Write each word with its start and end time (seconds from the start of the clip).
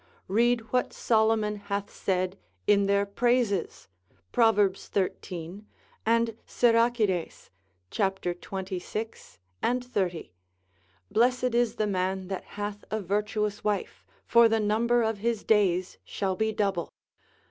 Read 0.27 0.61
what 0.73 0.91
Solomon 0.93 1.57
hath 1.57 1.91
said 1.93 2.35
in 2.65 2.87
their 2.87 3.05
praises, 3.05 3.87
Prov. 4.31 4.55
xiii. 4.75 5.63
and 6.07 6.35
Siracides, 6.47 7.51
cap. 7.91 8.19
26 8.23 9.37
et 9.61 9.83
30, 9.83 10.33
Blessed 11.11 11.53
is 11.53 11.75
the 11.75 11.85
man 11.85 12.29
that 12.29 12.43
hath 12.57 12.83
a 12.89 12.99
virtuous 12.99 13.63
wife, 13.63 14.03
for 14.25 14.49
the 14.49 14.59
number 14.59 15.03
of 15.03 15.19
his 15.19 15.43
days 15.43 15.99
shall 16.03 16.35
be 16.35 16.51
double. 16.51 16.91